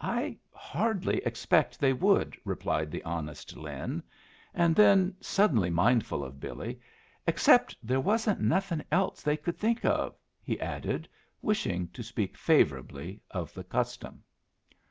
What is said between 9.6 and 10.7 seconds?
of," he